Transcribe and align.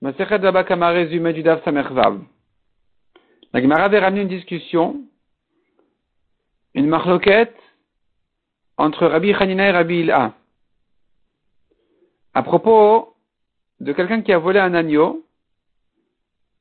Masechet 0.00 0.36
Rabakama 0.36 0.90
résumé 0.90 1.32
du 1.32 1.42
Samervav. 1.64 2.20
La 3.52 3.60
Gemara 3.60 3.84
avait 3.84 3.98
ramené 3.98 4.22
une 4.22 4.28
discussion, 4.28 5.00
une 6.74 6.86
marloquette 6.86 7.56
entre 8.76 9.08
Rabbi 9.08 9.32
Hanina 9.32 9.66
et 9.66 9.72
Rabbi 9.72 10.00
Ilha. 10.00 10.34
À 12.32 12.42
propos 12.44 13.16
de 13.80 13.92
quelqu'un 13.92 14.22
qui 14.22 14.32
a 14.32 14.38
volé 14.38 14.60
un 14.60 14.72
agneau, 14.74 15.24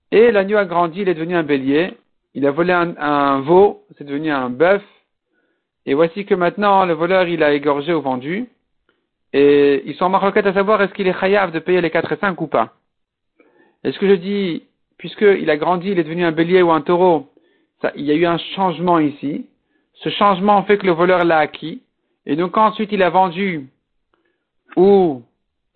et 0.09 0.31
l'agneau 0.31 0.57
a 0.57 0.65
grandi, 0.65 1.01
il 1.01 1.09
est 1.09 1.13
devenu 1.13 1.35
un 1.35 1.43
bélier, 1.43 1.95
il 2.33 2.47
a 2.47 2.51
volé 2.51 2.73
un, 2.73 3.41
veau, 3.41 3.83
c'est 3.99 4.03
devenu 4.03 4.31
un 4.31 4.49
bœuf, 4.49 4.83
et 5.85 5.93
voici 5.93 6.25
que 6.25 6.33
maintenant 6.33 6.85
le 6.85 6.93
voleur 6.93 7.27
il 7.27 7.43
a 7.43 7.53
égorgé 7.53 7.93
ou 7.93 8.01
vendu, 8.01 8.49
et 9.31 9.83
ils 9.85 9.93
sont 9.95 10.05
en 10.05 10.09
marloquette 10.09 10.47
à 10.47 10.53
savoir 10.53 10.81
est-ce 10.81 10.93
qu'il 10.93 11.07
est 11.07 11.19
chayav 11.19 11.51
de 11.51 11.59
payer 11.59 11.81
les 11.81 11.91
4 11.91 12.13
et 12.13 12.17
5 12.17 12.41
ou 12.41 12.47
pas. 12.47 12.76
Est-ce 13.87 13.99
que 13.99 14.09
je 14.09 14.15
dis, 14.15 14.63
puisqu'il 14.97 15.49
a 15.49 15.55
grandi, 15.55 15.91
il 15.91 15.97
est 15.97 16.03
devenu 16.03 16.25
un 16.25 16.33
bélier 16.33 16.61
ou 16.61 16.71
un 16.71 16.81
taureau, 16.81 17.29
il 17.95 18.03
y 18.03 18.11
a 18.11 18.15
eu 18.15 18.25
un 18.25 18.37
changement 18.37 18.99
ici. 18.99 19.45
Ce 19.93 20.09
changement 20.09 20.61
fait 20.63 20.77
que 20.77 20.85
le 20.85 20.91
voleur 20.91 21.23
l'a 21.23 21.37
acquis. 21.37 21.81
Et 22.25 22.35
donc 22.35 22.57
ensuite 22.57 22.91
il 22.91 23.01
a 23.01 23.09
vendu 23.09 23.69
ou 24.75 25.23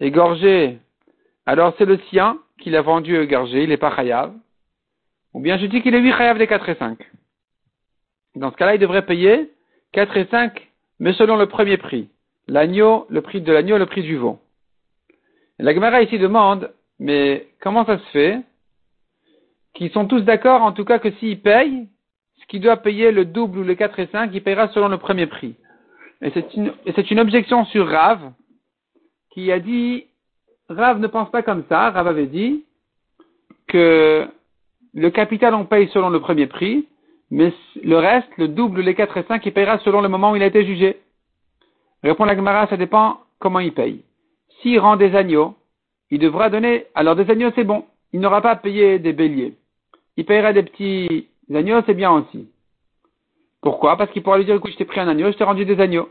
égorgé, 0.01 0.77
alors 1.45 1.73
c'est 1.77 1.85
le 1.85 1.99
sien 2.09 2.37
qu'il 2.59 2.75
a 2.75 2.81
vendu 2.81 3.17
ou 3.17 3.21
égorgé, 3.21 3.63
il 3.63 3.69
n'est 3.69 3.77
pas 3.77 3.95
chayav. 3.95 4.33
Ou 5.33 5.39
bien 5.39 5.57
je 5.57 5.67
dis 5.67 5.81
qu'il 5.81 5.95
est 5.95 6.01
lui 6.01 6.11
chayav 6.11 6.37
des 6.37 6.47
4 6.47 6.67
et 6.67 6.75
5. 6.75 6.97
Dans 8.35 8.51
ce 8.51 8.57
cas-là, 8.57 8.75
il 8.75 8.79
devrait 8.79 9.05
payer 9.05 9.51
4 9.93 10.17
et 10.17 10.25
5, 10.25 10.69
mais 10.99 11.13
selon 11.13 11.37
le 11.37 11.45
premier 11.45 11.77
prix. 11.77 12.09
L'agneau, 12.49 13.05
le 13.09 13.21
prix 13.21 13.39
de 13.39 13.53
l'agneau, 13.53 13.77
le 13.77 13.85
prix 13.85 14.01
du 14.01 14.17
veau. 14.17 14.37
la 15.59 15.73
Gemara 15.73 16.01
ici 16.01 16.19
demande, 16.19 16.73
mais 17.01 17.47
comment 17.61 17.83
ça 17.83 17.97
se 17.97 18.05
fait 18.11 18.41
qu'ils 19.73 19.89
sont 19.89 20.05
tous 20.05 20.21
d'accord, 20.21 20.61
en 20.61 20.71
tout 20.71 20.85
cas, 20.85 20.99
que 20.99 21.09
s'il 21.13 21.41
paye, 21.41 21.87
ce 22.39 22.45
qu'il 22.45 22.61
doit 22.61 22.77
payer 22.77 23.11
le 23.11 23.25
double 23.25 23.59
ou 23.59 23.63
le 23.63 23.73
4 23.73 23.99
et 23.99 24.07
5, 24.11 24.29
il 24.33 24.43
payera 24.43 24.67
selon 24.67 24.87
le 24.87 24.99
premier 24.99 25.25
prix. 25.25 25.55
Et 26.21 26.29
c'est 26.31 26.53
une, 26.53 26.71
une, 26.85 27.19
objection 27.19 27.65
sur 27.65 27.89
Rav, 27.89 28.31
qui 29.31 29.51
a 29.51 29.59
dit, 29.59 30.05
Rav 30.69 30.99
ne 30.99 31.07
pense 31.07 31.31
pas 31.31 31.41
comme 31.41 31.63
ça, 31.67 31.89
Rav 31.89 32.07
avait 32.07 32.27
dit 32.27 32.65
que 33.67 34.27
le 34.93 35.09
capital 35.09 35.55
on 35.55 35.65
paye 35.65 35.89
selon 35.89 36.09
le 36.09 36.19
premier 36.19 36.45
prix, 36.45 36.87
mais 37.31 37.51
le 37.83 37.97
reste, 37.97 38.29
le 38.37 38.47
double, 38.47 38.81
les 38.81 38.93
4 38.93 39.17
et 39.17 39.23
5, 39.23 39.43
il 39.43 39.53
payera 39.53 39.79
selon 39.79 40.01
le 40.01 40.09
moment 40.09 40.33
où 40.33 40.35
il 40.35 40.43
a 40.43 40.47
été 40.47 40.63
jugé. 40.67 40.99
Répond 42.03 42.25
la 42.25 42.35
Gemara, 42.35 42.67
ça 42.67 42.77
dépend 42.77 43.21
comment 43.39 43.59
il 43.59 43.73
paye. 43.73 44.03
S'il 44.61 44.79
rend 44.79 44.97
des 44.97 45.15
agneaux, 45.15 45.55
il 46.11 46.19
devra 46.19 46.49
donner, 46.49 46.85
alors 46.93 47.15
des 47.15 47.29
agneaux 47.31 47.51
c'est 47.55 47.63
bon, 47.63 47.85
il 48.13 48.19
n'aura 48.19 48.41
pas 48.41 48.51
à 48.51 48.55
payer 48.57 48.99
des 48.99 49.13
béliers. 49.13 49.55
Il 50.17 50.25
payera 50.25 50.53
des 50.53 50.63
petits 50.63 51.27
agneaux, 51.53 51.81
c'est 51.85 51.93
bien 51.93 52.11
aussi. 52.11 52.49
Pourquoi? 53.61 53.95
Parce 53.97 54.11
qu'il 54.11 54.21
pourra 54.21 54.37
lui 54.37 54.45
dire, 54.45 54.55
écoute, 54.55 54.71
je 54.71 54.77
t'ai 54.77 54.85
pris 54.85 54.99
un 54.99 55.07
agneau, 55.07 55.31
je 55.31 55.37
t'ai 55.37 55.43
rendu 55.43 55.65
des 55.65 55.79
agneaux. 55.79 56.09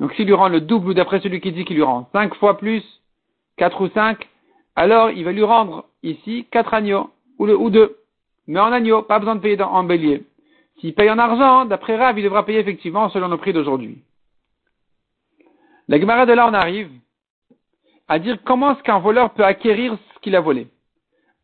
Donc 0.00 0.12
s'il 0.14 0.26
lui 0.26 0.34
rend 0.34 0.48
le 0.48 0.60
double, 0.60 0.90
ou 0.90 0.94
d'après 0.94 1.20
celui 1.20 1.40
qui 1.40 1.52
dit 1.52 1.64
qu'il 1.64 1.76
lui 1.76 1.82
rend 1.82 2.08
cinq 2.12 2.34
fois 2.34 2.58
plus, 2.58 2.82
quatre 3.56 3.80
ou 3.80 3.88
cinq, 3.90 4.28
alors 4.74 5.10
il 5.10 5.24
va 5.24 5.32
lui 5.32 5.44
rendre 5.44 5.86
ici 6.02 6.46
quatre 6.50 6.74
agneaux, 6.74 7.10
ou 7.38 7.70
deux. 7.70 7.96
Mais 8.46 8.60
en 8.60 8.72
agneau, 8.72 9.02
pas 9.02 9.18
besoin 9.18 9.36
de 9.36 9.40
payer 9.40 9.60
en 9.62 9.84
bélier. 9.84 10.24
S'il 10.80 10.94
paye 10.94 11.10
en 11.10 11.18
argent, 11.18 11.64
d'après 11.64 11.96
Rav, 11.96 12.18
il 12.18 12.24
devra 12.24 12.44
payer 12.44 12.58
effectivement 12.58 13.08
selon 13.10 13.28
le 13.28 13.36
prix 13.36 13.52
d'aujourd'hui. 13.52 13.98
La 15.88 16.00
Gemara 16.00 16.26
de 16.26 16.32
là, 16.32 16.48
on 16.48 16.54
arrive 16.54 16.90
à 18.08 18.18
dire 18.18 18.38
comment 18.44 18.72
est-ce 18.72 18.82
qu'un 18.82 18.98
voleur 18.98 19.32
peut 19.34 19.44
acquérir 19.44 19.96
ce 20.14 20.20
qu'il 20.20 20.36
a 20.36 20.40
volé. 20.40 20.68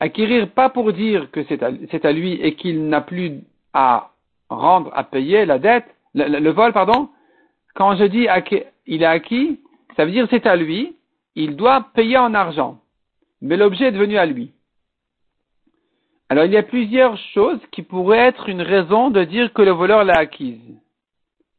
Acquérir 0.00 0.50
pas 0.50 0.68
pour 0.68 0.92
dire 0.92 1.30
que 1.30 1.44
c'est 1.44 1.62
à, 1.62 2.12
lui 2.12 2.32
et 2.34 2.55
qu'il 2.55 2.88
n'a 2.88 3.00
plus 3.00 3.41
à 3.72 4.10
rendre, 4.48 4.90
à 4.94 5.05
payer 5.05 5.44
la 5.44 5.58
dette, 5.58 5.86
le, 6.14 6.50
vol, 6.50 6.73
pardon. 6.73 7.08
Quand 7.74 7.96
je 7.96 8.05
dis 8.05 8.27
il 8.86 9.05
a 9.05 9.11
acquis, 9.11 9.61
ça 9.96 10.05
veut 10.05 10.11
dire 10.11 10.27
c'est 10.30 10.46
à 10.46 10.56
lui, 10.56 10.96
il 11.34 11.56
doit 11.56 11.89
payer 11.95 12.18
en 12.18 12.34
argent. 12.34 12.79
Mais 13.40 13.56
l'objet 13.56 13.86
est 13.86 13.92
devenu 13.92 14.18
à 14.18 14.27
lui. 14.27 14.52
Alors 16.29 16.44
il 16.46 16.52
y 16.52 16.56
a 16.56 16.62
plusieurs 16.62 17.17
choses 17.34 17.61
qui 17.73 17.83
pourraient 17.83 18.18
être 18.18 18.48
une 18.48 18.62
raison 18.62 19.11
de 19.11 19.24
dire 19.24 19.52
que 19.52 19.62
le 19.62 19.70
voleur 19.70 20.05
l'a 20.05 20.17
acquise. 20.17 20.61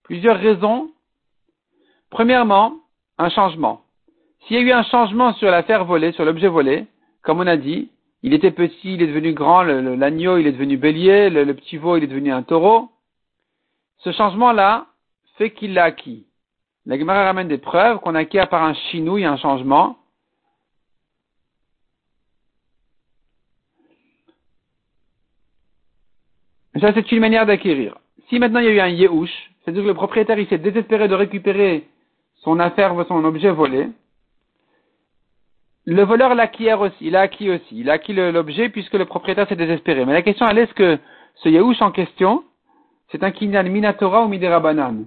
Plusieurs 0.03 0.37
raisons. 0.37 0.91
Premièrement, 2.09 2.73
un 3.17 3.29
changement. 3.29 3.82
S'il 4.45 4.57
y 4.57 4.59
a 4.59 4.61
eu 4.61 4.71
un 4.71 4.83
changement 4.83 5.33
sur 5.33 5.49
l'affaire 5.49 5.85
volée, 5.85 6.11
sur 6.11 6.25
l'objet 6.25 6.49
volé, 6.49 6.85
comme 7.21 7.39
on 7.39 7.47
a 7.47 7.55
dit, 7.55 7.89
il 8.23 8.33
était 8.33 8.51
petit, 8.51 8.95
il 8.95 9.01
est 9.01 9.07
devenu 9.07 9.33
grand, 9.33 9.63
l'agneau, 9.63 10.37
il 10.37 10.47
est 10.47 10.51
devenu 10.51 10.77
bélier, 10.77 11.29
le, 11.29 11.53
petit 11.53 11.77
veau, 11.77 11.95
il 11.95 12.03
est 12.03 12.07
devenu 12.07 12.31
un 12.31 12.43
taureau. 12.43 12.89
Ce 13.99 14.11
changement-là 14.11 14.87
fait 15.37 15.51
qu'il 15.51 15.73
l'a 15.73 15.85
acquis. 15.85 16.25
La 16.85 16.99
Gemara 16.99 17.23
ramène 17.23 17.47
des 17.47 17.57
preuves 17.57 17.99
qu'on 17.99 18.15
a 18.15 18.19
acquis 18.19 18.39
à 18.39 18.47
part 18.47 18.63
un 18.63 18.73
chinouille, 18.73 19.23
un 19.23 19.37
changement. 19.37 19.97
Ça, 26.81 26.93
c'est 26.93 27.11
une 27.13 27.19
manière 27.19 27.45
d'acquérir. 27.45 27.97
Si 28.27 28.39
maintenant 28.39 28.59
il 28.59 28.65
y 28.65 28.69
a 28.69 28.71
eu 28.71 28.79
un 28.79 28.87
yéhouch, 28.87 29.31
c'est-à-dire 29.63 29.83
que 29.83 29.87
le 29.87 29.93
propriétaire, 29.93 30.39
il 30.39 30.47
s'est 30.47 30.57
désespéré 30.57 31.07
de 31.07 31.15
récupérer 31.15 31.87
son 32.41 32.59
affaire, 32.59 32.93
son 33.07 33.23
objet 33.23 33.51
volé, 33.51 33.89
le 35.85 36.03
voleur 36.03 36.33
l'acquiert 36.35 36.79
aussi, 36.81 36.95
il 37.01 37.15
a 37.15 37.21
acquis 37.21 37.49
aussi, 37.49 37.79
il 37.79 37.89
a 37.89 37.93
acquis 37.93 38.13
l'objet 38.13 38.69
puisque 38.69 38.93
le 38.93 39.05
propriétaire 39.05 39.47
s'est 39.47 39.55
désespéré. 39.55 40.05
Mais 40.05 40.13
la 40.13 40.21
question 40.21 40.47
elle 40.47 40.57
est 40.57 40.67
ce 40.67 40.73
que 40.73 40.97
ce 41.35 41.49
Yahush 41.49 41.81
en 41.81 41.91
question, 41.91 42.43
c'est 43.11 43.23
un 43.23 43.31
kinyan 43.31 43.63
minatora 43.63 44.23
ou 44.23 44.27
midera 44.27 44.59
banan? 44.59 45.05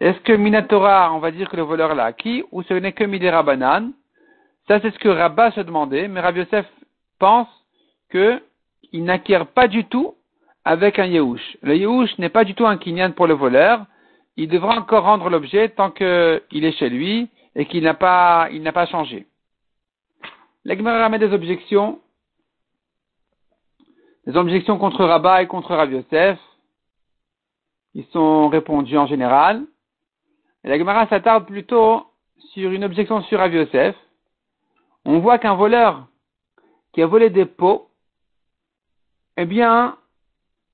Est-ce 0.00 0.18
que 0.20 0.32
minatora, 0.32 1.12
on 1.12 1.18
va 1.18 1.30
dire 1.30 1.50
que 1.50 1.56
le 1.56 1.62
voleur 1.62 1.94
l'a 1.94 2.04
acquis, 2.04 2.44
ou 2.50 2.62
ce 2.62 2.72
n'est 2.72 2.92
que 2.92 3.04
midera 3.04 3.42
banan? 3.42 3.92
Ça 4.68 4.80
c'est 4.80 4.92
ce 4.92 4.98
que 4.98 5.08
Rabba 5.08 5.50
se 5.50 5.60
demandait, 5.60 6.08
mais 6.08 6.20
Rabbi 6.20 6.40
Yosef 6.40 6.66
pense 7.18 7.48
qu'il 8.10 9.04
n'acquiert 9.04 9.46
pas 9.46 9.68
du 9.68 9.84
tout 9.84 10.14
avec 10.64 10.98
un 10.98 11.06
Yehush. 11.06 11.58
Le 11.62 11.76
Yehush 11.76 12.18
n'est 12.18 12.28
pas 12.30 12.44
du 12.44 12.54
tout 12.54 12.66
un 12.66 12.78
kinyan 12.78 13.12
pour 13.12 13.26
le 13.26 13.34
voleur, 13.34 13.84
il 14.36 14.48
devra 14.48 14.78
encore 14.78 15.04
rendre 15.04 15.28
l'objet 15.28 15.68
tant 15.68 15.90
qu'il 15.90 16.64
est 16.64 16.78
chez 16.78 16.88
lui 16.88 17.28
et 17.54 17.66
qu'il 17.66 17.82
n'a 17.82 17.94
pas, 17.94 18.48
il 18.50 18.62
n'a 18.62 18.72
pas 18.72 18.86
changé. 18.86 19.26
L'Agmara 20.64 20.98
ramène 20.98 21.20
des 21.20 21.32
objections, 21.32 22.00
des 24.26 24.36
objections 24.36 24.78
contre 24.78 25.04
Rabat 25.04 25.42
et 25.42 25.46
contre 25.46 25.74
Rav 25.74 25.90
Yosef. 25.90 26.38
Ils 27.94 28.04
sont 28.12 28.48
répondus 28.48 28.98
en 28.98 29.06
général. 29.06 29.64
Et 30.62 30.68
la 30.68 31.08
s'attarde 31.08 31.46
plutôt 31.46 32.06
sur 32.52 32.70
une 32.70 32.84
objection 32.84 33.22
sur 33.22 33.38
Rav 33.38 33.54
Yosef. 33.54 33.96
On 35.06 35.20
voit 35.20 35.38
qu'un 35.38 35.54
voleur 35.54 36.06
qui 36.92 37.00
a 37.00 37.06
volé 37.06 37.30
des 37.30 37.46
pots, 37.46 37.88
eh 39.38 39.46
bien, 39.46 39.96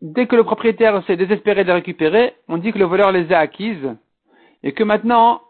dès 0.03 0.27
que 0.27 0.35
le 0.35 0.43
propriétaire 0.43 1.05
s'est 1.07 1.17
désespéré 1.17 1.63
de 1.63 1.69
les 1.69 1.75
récupérer, 1.75 2.35
on 2.49 2.57
dit 2.59 2.73
que 2.73 2.79
le 2.79 2.87
voleur 2.87 3.13
les 3.13 3.33
a 3.33 3.39
acquises 3.39 3.95
et 4.65 4.73
que 4.73 4.83
maintenant, 4.83 5.43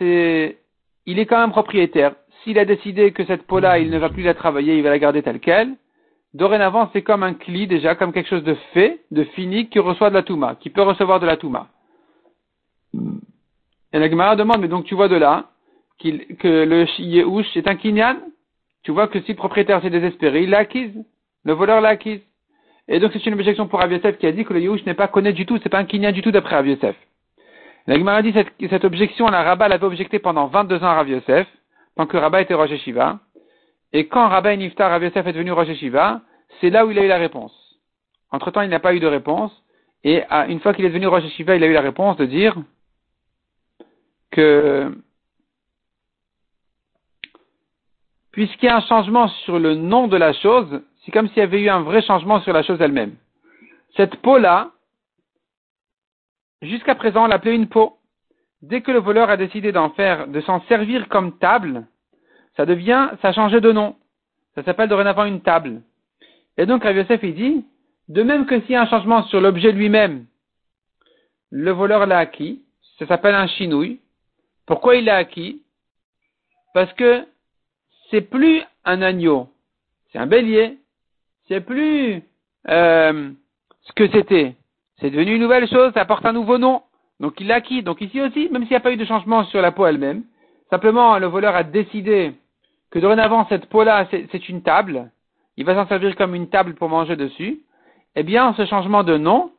il 0.00 1.18
est 1.18 1.26
quand 1.26 1.38
même 1.38 1.50
propriétaire 1.50 2.14
s'il 2.42 2.58
a 2.58 2.64
décidé 2.64 3.12
que 3.12 3.24
cette 3.24 3.46
peau-là, 3.46 3.78
il 3.78 3.90
ne 3.90 3.98
va 3.98 4.08
plus 4.08 4.22
la 4.22 4.34
travailler, 4.34 4.76
il 4.76 4.82
va 4.82 4.90
la 4.90 4.98
garder 4.98 5.22
telle 5.22 5.40
qu'elle, 5.40 5.74
dorénavant, 6.34 6.90
c'est 6.92 7.02
comme 7.02 7.22
un 7.22 7.34
cli 7.34 7.66
déjà, 7.66 7.94
comme 7.94 8.12
quelque 8.12 8.28
chose 8.28 8.44
de 8.44 8.54
fait, 8.72 9.00
de 9.10 9.24
fini, 9.24 9.68
qui 9.68 9.78
reçoit 9.78 10.10
de 10.10 10.14
la 10.14 10.22
touma, 10.22 10.56
qui 10.56 10.70
peut 10.70 10.82
recevoir 10.82 11.20
de 11.20 11.26
la 11.26 11.36
touma. 11.36 11.68
Et 13.92 13.98
la 13.98 14.36
demande, 14.36 14.60
mais 14.60 14.68
donc 14.68 14.84
tu 14.84 14.94
vois 14.94 15.08
de 15.08 15.16
là, 15.16 15.50
que 15.98 16.64
le 16.64 16.86
Yehush 16.98 17.56
est 17.56 17.68
un 17.68 17.74
kinyan, 17.74 18.16
tu 18.82 18.92
vois 18.92 19.08
que 19.08 19.20
si 19.22 19.32
le 19.32 19.36
propriétaire 19.36 19.82
s'est 19.82 19.90
désespéré, 19.90 20.44
il 20.44 20.50
l'a 20.50 20.58
acquise, 20.58 20.94
le 21.44 21.52
voleur 21.52 21.80
l'a 21.80 21.90
acquise. 21.90 22.20
Et 22.88 22.98
donc 22.98 23.12
c'est 23.12 23.24
une 23.26 23.34
objection 23.34 23.68
pour 23.68 23.80
Rav 23.80 24.16
qui 24.16 24.26
a 24.26 24.32
dit 24.32 24.44
que 24.44 24.52
le 24.52 24.60
Yehush 24.60 24.84
n'est 24.86 24.94
pas 24.94 25.08
connu 25.08 25.32
du 25.32 25.46
tout, 25.46 25.58
c'est 25.62 25.68
pas 25.68 25.78
un 25.78 25.84
kinyan 25.84 26.12
du 26.12 26.22
tout 26.22 26.30
d'après 26.30 26.56
Rav 26.56 26.66
La 27.86 28.22
dit 28.22 28.32
cette, 28.32 28.52
cette 28.70 28.84
objection, 28.84 29.26
la 29.26 29.42
Rabat 29.42 29.68
l'avait 29.68 29.86
objecté 29.86 30.18
pendant 30.18 30.46
22 30.46 30.82
ans 30.82 30.86
à 30.86 30.94
Rav 30.94 31.08
tant 32.00 32.06
que 32.06 32.16
Rabba 32.16 32.40
était 32.40 32.54
Roger 32.54 32.78
Shiva. 32.78 33.18
Et 33.92 34.06
quand 34.06 34.26
Rabba 34.28 34.56
Niftar, 34.56 34.90
Rav 34.90 35.02
Yosef 35.02 35.26
est 35.26 35.32
devenu 35.32 35.52
Roger 35.52 35.74
Shiva, 35.74 36.22
c'est 36.60 36.70
là 36.70 36.86
où 36.86 36.90
il 36.90 36.98
a 36.98 37.04
eu 37.04 37.08
la 37.08 37.18
réponse. 37.18 37.52
Entre 38.30 38.50
temps, 38.50 38.62
il 38.62 38.70
n'a 38.70 38.80
pas 38.80 38.94
eu 38.94 39.00
de 39.00 39.06
réponse. 39.06 39.52
Et 40.02 40.22
une 40.48 40.60
fois 40.60 40.72
qu'il 40.72 40.86
est 40.86 40.88
devenu 40.88 41.08
Roger 41.08 41.28
Shiva, 41.30 41.56
il 41.56 41.62
a 41.62 41.66
eu 41.66 41.74
la 41.74 41.82
réponse 41.82 42.16
de 42.16 42.24
dire 42.24 42.56
que 44.30 44.96
puisqu'il 48.32 48.66
y 48.66 48.68
a 48.68 48.76
un 48.76 48.80
changement 48.80 49.28
sur 49.44 49.58
le 49.58 49.74
nom 49.74 50.08
de 50.08 50.16
la 50.16 50.32
chose, 50.32 50.82
c'est 51.04 51.10
comme 51.10 51.28
s'il 51.28 51.38
y 51.38 51.42
avait 51.42 51.60
eu 51.60 51.68
un 51.68 51.82
vrai 51.82 52.00
changement 52.00 52.40
sur 52.40 52.54
la 52.54 52.62
chose 52.62 52.80
elle-même. 52.80 53.16
Cette 53.96 54.16
peau-là, 54.16 54.70
jusqu'à 56.62 56.94
présent, 56.94 57.24
on 57.24 57.26
l'appelait 57.26 57.56
une 57.56 57.68
peau. 57.68 57.98
Dès 58.62 58.82
que 58.82 58.90
le 58.90 58.98
voleur 58.98 59.30
a 59.30 59.36
décidé 59.36 59.72
d'en 59.72 59.90
faire, 59.90 60.28
de 60.28 60.40
s'en 60.42 60.60
servir 60.62 61.08
comme 61.08 61.38
table, 61.38 61.86
ça 62.56 62.66
devient, 62.66 63.10
ça 63.22 63.28
a 63.28 63.32
changé 63.32 63.60
de 63.60 63.72
nom. 63.72 63.96
ça 64.54 64.62
s'appelle 64.62 64.88
dorénavant 64.88 65.24
une 65.24 65.40
table. 65.40 65.82
Et 66.58 66.66
donc 66.66 66.82
Rabbi 66.82 66.98
Yosef 66.98 67.20
il 67.22 67.34
dit, 67.34 67.64
de 68.08 68.22
même 68.22 68.46
que 68.46 68.60
s'il 68.60 68.72
y 68.72 68.74
a 68.74 68.82
un 68.82 68.88
changement 68.88 69.22
sur 69.24 69.40
l'objet 69.40 69.72
lui-même, 69.72 70.26
le 71.50 71.70
voleur 71.70 72.06
l'a 72.06 72.18
acquis, 72.18 72.62
ça 72.98 73.06
s'appelle 73.06 73.34
un 73.34 73.46
chinouille. 73.46 74.00
Pourquoi 74.66 74.96
il 74.96 75.06
l'a 75.06 75.16
acquis? 75.16 75.62
Parce 76.74 76.92
que 76.94 77.24
c'est 78.10 78.20
plus 78.20 78.62
un 78.84 79.00
agneau, 79.02 79.48
c'est 80.12 80.18
un 80.18 80.26
bélier, 80.26 80.78
c'est 81.48 81.60
plus 81.60 82.22
euh, 82.68 83.30
ce 83.82 83.92
que 83.92 84.08
c'était. 84.10 84.54
C'est 85.00 85.10
devenu 85.10 85.36
une 85.36 85.42
nouvelle 85.42 85.68
chose, 85.68 85.92
ça 85.94 86.04
porte 86.04 86.26
un 86.26 86.32
nouveau 86.32 86.58
nom. 86.58 86.82
Donc 87.20 87.40
il 87.40 87.46
l'a 87.46 87.56
acquis. 87.56 87.82
Donc 87.82 88.00
ici 88.00 88.20
aussi, 88.20 88.48
même 88.50 88.62
s'il 88.62 88.70
n'y 88.70 88.76
a 88.76 88.80
pas 88.80 88.92
eu 88.92 88.96
de 88.96 89.04
changement 89.04 89.44
sur 89.44 89.60
la 89.62 89.72
peau 89.72 89.86
elle-même, 89.86 90.24
simplement 90.70 91.18
le 91.18 91.26
voleur 91.26 91.54
a 91.54 91.62
décidé 91.62 92.32
que 92.90 92.98
dorénavant 92.98 93.46
cette 93.48 93.66
peau-là, 93.66 94.08
c'est 94.10 94.48
une 94.48 94.62
table, 94.62 95.10
il 95.56 95.64
va 95.64 95.74
s'en 95.74 95.86
servir 95.86 96.16
comme 96.16 96.34
une 96.34 96.48
table 96.48 96.74
pour 96.74 96.88
manger 96.88 97.14
dessus, 97.14 97.60
eh 98.16 98.22
bien 98.24 98.52
ce 98.54 98.66
changement 98.66 99.04
de 99.04 99.16
nom 99.16 99.52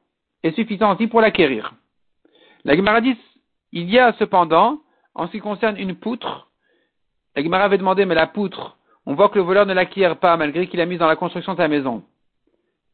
est 0.43 0.53
suffisant 0.55 0.93
aussi 0.93 1.07
pour 1.07 1.21
l'acquérir. 1.21 1.73
La 2.65 2.75
Gemara 2.75 2.99
dit, 2.99 3.17
il 3.71 3.89
y 3.89 3.99
a 3.99 4.13
cependant, 4.19 4.79
en 5.15 5.27
ce 5.27 5.31
qui 5.31 5.39
concerne 5.39 5.77
une 5.77 5.95
poutre, 5.95 6.49
la 7.35 7.43
Gemara 7.43 7.63
avait 7.63 7.77
demandé, 7.77 8.05
mais 8.05 8.15
la 8.15 8.27
poutre, 8.27 8.77
on 9.05 9.13
voit 9.13 9.29
que 9.29 9.35
le 9.35 9.45
voleur 9.45 9.65
ne 9.65 9.73
l'acquiert 9.73 10.17
pas 10.17 10.35
malgré 10.35 10.67
qu'il 10.67 10.81
a 10.81 10.85
mis 10.85 10.97
dans 10.97 11.07
la 11.07 11.15
construction 11.15 11.53
de 11.53 11.57
sa 11.57 11.67
maison. 11.67 12.03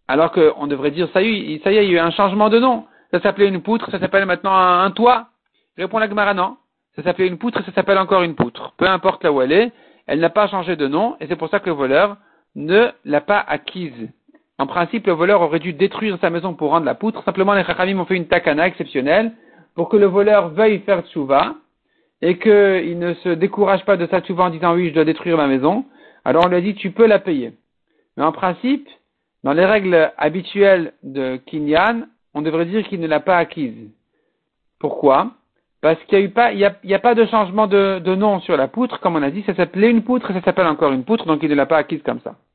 Alors 0.08 0.32
qu'on 0.32 0.68
devrait 0.68 0.92
dire, 0.92 1.10
ça 1.12 1.22
y 1.22 1.28
est, 1.28 1.66
il 1.66 1.74
y 1.74 1.78
a 1.78 1.84
eu 1.84 1.98
un 1.98 2.12
changement 2.12 2.50
de 2.50 2.60
nom. 2.60 2.86
Ça 3.12 3.22
s'appelait 3.22 3.48
une 3.48 3.62
poutre, 3.62 3.90
ça 3.92 4.00
s'appelle 4.00 4.26
maintenant 4.26 4.56
un, 4.56 4.92
toit. 4.92 5.28
Répond 5.78 6.00
la 6.00 6.10
Gemara, 6.10 6.34
non. 6.34 6.58
Ça 6.96 7.04
s'appelait 7.04 7.28
une 7.28 7.38
poutre, 7.38 7.64
ça 7.64 7.72
s'appelle 7.74 7.98
encore 7.98 8.24
une 8.24 8.36
poutre. 8.36 8.74
Peu 8.78 8.88
importe 8.88 9.24
là 9.24 9.32
où 9.32 9.42
elle 9.42 9.52
est, 9.52 9.72
elle 10.08 10.20
n'a 10.20 10.30
pas 10.30 10.48
changé 10.48 10.76
de 10.76 10.88
nom, 10.88 11.16
et 11.20 11.28
c'est 11.28 11.36
pour 11.36 11.50
ça 11.50 11.60
que 11.60 11.68
le 11.68 11.76
voleur 11.76 12.18
ne 12.56 12.88
l'a 13.06 13.22
pas 13.22 13.40
acquise. 13.40 14.10
En 14.58 14.66
principe, 14.66 15.06
le 15.06 15.14
voleur 15.14 15.42
aurait 15.42 15.60
dû 15.60 15.74
détruire 15.74 16.18
sa 16.20 16.30
maison 16.30 16.56
pour 16.56 16.72
rendre 16.72 16.86
la 16.86 16.96
poutre. 16.96 17.24
Simplement, 17.24 17.54
les 17.54 17.64
Chachamim 17.64 18.00
ont 18.00 18.06
fait 18.06 18.16
une 18.16 18.28
takana 18.28 18.68
exceptionnelle 18.68 19.34
pour 19.76 19.90
que 19.90 19.98
le 19.98 20.08
voleur 20.08 20.50
veuille 20.50 20.80
faire 20.80 21.04
tchouva 21.08 21.56
et 22.22 22.40
qu'il 22.40 22.98
ne 22.98 23.14
se 23.16 23.30
décourage 23.30 23.86
pas 23.86 23.98
de 23.98 24.08
sa 24.08 24.22
tchouva 24.22 24.46
en 24.46 24.50
disant 24.50 24.74
oui, 24.74 24.90
je 24.90 24.96
dois 24.96 25.06
détruire 25.06 25.38
ma 25.38 25.46
maison. 25.46 25.86
Alors 26.26 26.46
on 26.46 26.50
lui 26.50 26.58
a 26.58 26.62
dit 26.62 26.74
tu 26.74 26.90
peux 26.90 27.06
la 27.06 27.20
payer. 27.20 27.54
Mais 28.16 28.24
en 28.24 28.32
principe, 28.32 28.90
dans 29.44 29.54
les 29.54 29.66
règles 29.66 30.12
habituelles 30.18 30.94
de 31.04 31.38
Kinyan, 31.46 32.08
on 32.34 32.42
devrait 32.42 32.66
dire 32.66 32.88
qu'il 32.88 33.00
ne 33.00 33.08
l'a 33.08 33.20
pas 33.20 33.38
acquise. 33.38 33.90
Pourquoi? 34.80 35.32
Parce 35.82 36.02
qu'il 36.06 36.20
n'y 36.20 36.26
a, 36.26 36.30
pas, 36.30 36.54
y 36.54 36.94
a, 36.94 37.00
pas 37.00 37.14
de 37.14 37.26
changement 37.26 37.68
de, 37.68 38.00
de, 38.00 38.16
nom 38.16 38.40
sur 38.40 38.58
la 38.58 38.68
poutre, 38.68 39.00
comme 39.00 39.16
on 39.16 39.22
a 39.22 39.30
dit, 39.30 39.44
ça 39.44 39.54
s'appelait 39.54 39.92
une 39.92 40.04
poutre 40.04 40.34
ça 40.34 40.42
s'appelle 40.42 40.66
encore 40.66 40.92
une 40.92 41.04
poutre, 41.04 41.26
donc 41.26 41.44
il 41.44 41.50
ne 41.50 41.56
l'a 41.56 41.68
pas 41.68 41.78
acquise 41.78 42.02
comme 42.04 42.20
ça. 42.22 42.36